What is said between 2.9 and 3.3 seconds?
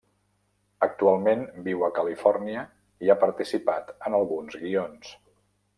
i ha